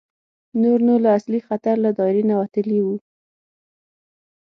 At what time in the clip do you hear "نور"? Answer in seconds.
0.61-0.79